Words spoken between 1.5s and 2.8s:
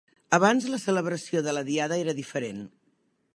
la Diada era diferent.